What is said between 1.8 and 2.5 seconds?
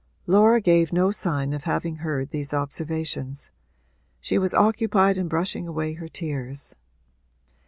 heard